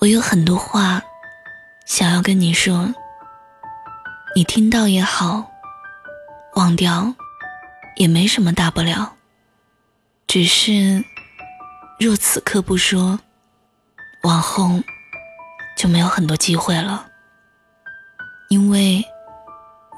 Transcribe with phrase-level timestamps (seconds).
[0.00, 1.02] 我有很多话
[1.84, 2.94] 想要跟你说，
[4.34, 5.50] 你听到也好，
[6.54, 7.14] 忘掉
[7.96, 9.12] 也没什么大不了。
[10.26, 11.04] 只是，
[11.98, 13.20] 若此刻不说，
[14.22, 14.80] 往后
[15.76, 17.06] 就没有很多机会了。
[18.48, 19.04] 因为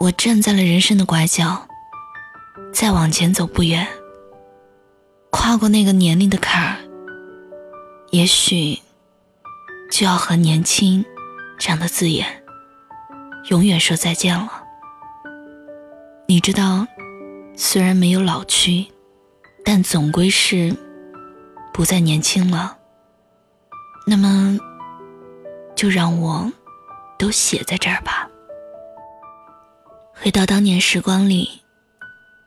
[0.00, 1.68] 我站在了人生的拐角，
[2.74, 3.86] 再往前走不远，
[5.30, 6.76] 跨过那个年龄的坎儿，
[8.10, 8.82] 也许。
[9.92, 11.04] 就要和年轻
[11.58, 12.42] 这样的字眼
[13.50, 14.64] 永远说再见了。
[16.26, 16.86] 你知道，
[17.58, 18.86] 虽然没有老去，
[19.62, 20.74] 但总归是
[21.74, 22.78] 不再年轻了。
[24.06, 24.58] 那么，
[25.76, 26.50] 就让我
[27.18, 28.26] 都写在这儿吧。
[30.14, 31.60] 回到当年时光里，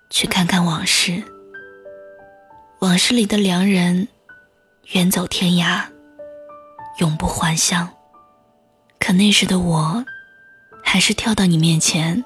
[0.09, 1.21] 去看看往事。
[2.80, 4.07] 往事里的良人，
[4.93, 5.84] 远走天涯。
[6.98, 7.90] 永不还乡。
[8.99, 10.04] 可那时的我，
[10.84, 12.24] 还是跳到你面前，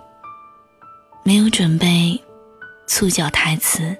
[1.23, 2.23] 没有准备
[2.87, 3.97] 促脚台词，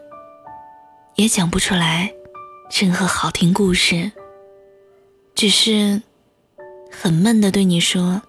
[1.16, 2.14] 也讲不出来
[2.72, 4.12] 任何好听故事，
[5.36, 6.02] 只是
[6.90, 8.22] 很闷的对你说：“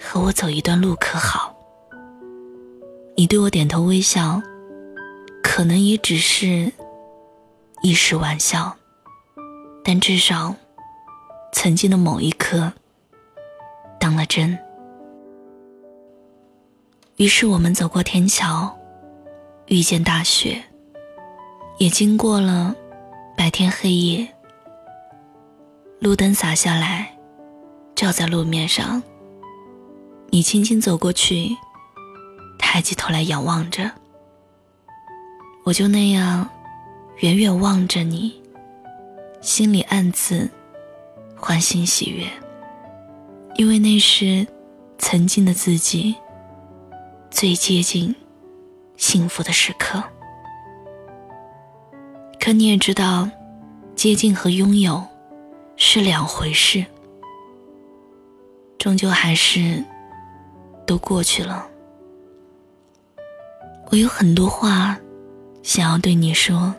[0.00, 1.54] 和我走一段路可好？”
[3.14, 4.40] 你对我点头微笑，
[5.42, 6.72] 可能也只是
[7.82, 8.76] 一时玩笑，
[9.84, 10.54] 但至少。
[11.52, 12.72] 曾经的某一刻，
[13.98, 14.56] 当了真。
[17.16, 18.72] 于是我们走过天桥，
[19.66, 20.62] 遇见大雪，
[21.78, 22.74] 也经过了
[23.36, 24.28] 白天黑夜。
[25.98, 27.12] 路灯洒下来，
[27.96, 29.02] 照在路面上。
[30.30, 31.56] 你轻轻走过去，
[32.58, 33.90] 抬起头来仰望着，
[35.64, 36.48] 我就那样
[37.16, 38.40] 远远望着你，
[39.40, 40.48] 心里暗自。
[41.40, 42.26] 欢欣喜悦，
[43.54, 44.46] 因为那是
[44.98, 46.14] 曾经的自己
[47.30, 48.14] 最接近
[48.96, 50.02] 幸福的时刻。
[52.40, 53.28] 可你也知道，
[53.94, 55.02] 接近和拥有
[55.76, 56.84] 是两回事，
[58.78, 59.82] 终究还是
[60.86, 61.66] 都过去了。
[63.90, 64.98] 我有很多话
[65.62, 66.74] 想要对你说，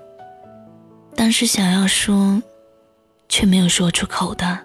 [1.15, 2.41] 但是想要说。
[3.29, 4.59] 却没有说出口的，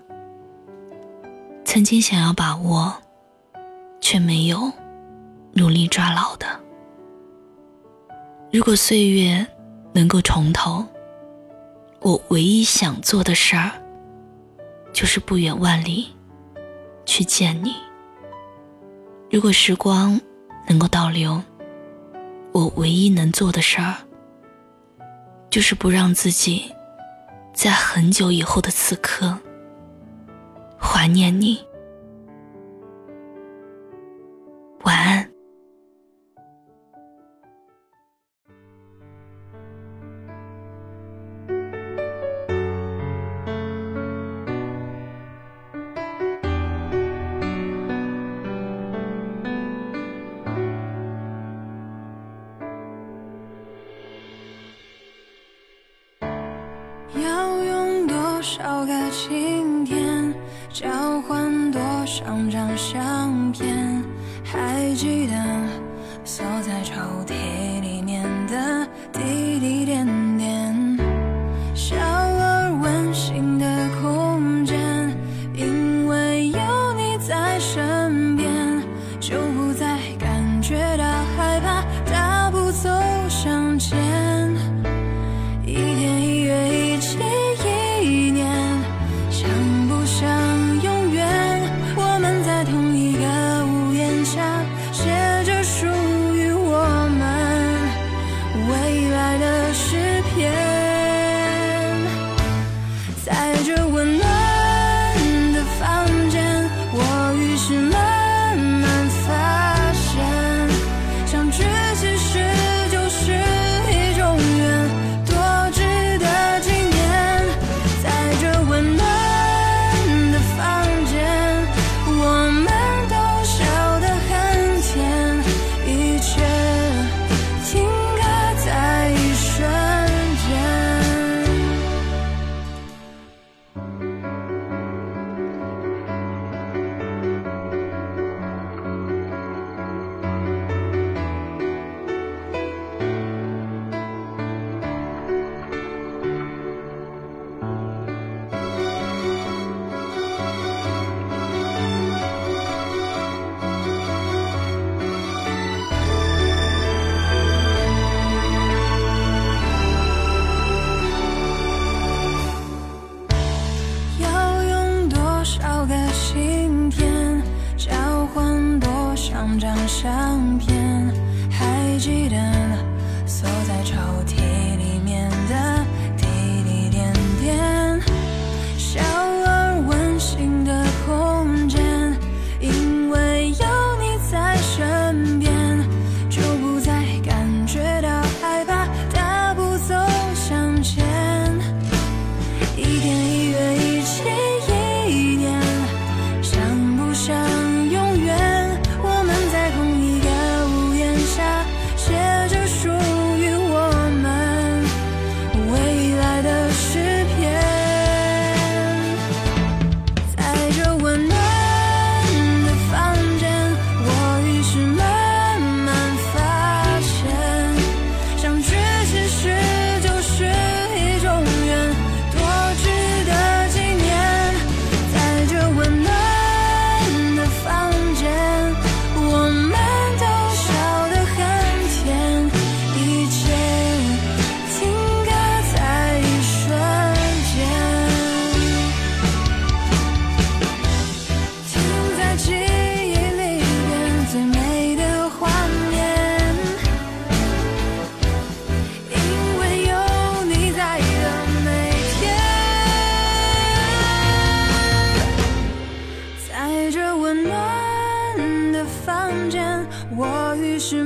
[1.65, 2.93] 曾经想要把握，
[4.01, 4.73] 却没有
[5.53, 6.47] 努力抓牢的。
[8.51, 9.47] 如果岁月
[9.93, 10.85] 能够重头，
[12.01, 13.71] 我唯一想做的事儿，
[14.93, 16.09] 就是不远万里
[17.05, 17.75] 去见你。
[19.31, 20.19] 如果时光
[20.67, 21.41] 能够倒流，
[22.53, 23.97] 我唯一能做的事儿，
[25.51, 26.73] 就是不让自己。
[27.55, 29.39] 在很久以后的此刻，
[30.79, 31.65] 怀念你。
[58.95, 60.33] 的晴天，
[60.73, 60.87] 交
[61.23, 64.05] 换多少张相片？
[64.45, 65.35] 还记得
[66.25, 66.95] 锁在抽
[67.27, 70.24] 屉里面的滴滴点点，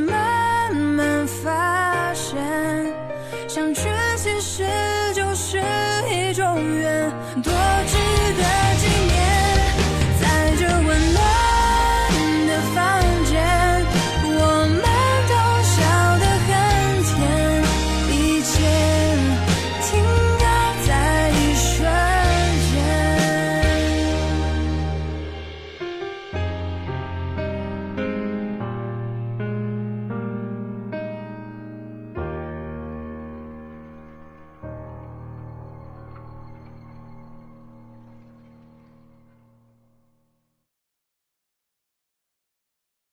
[0.07, 1.78] 慢慢发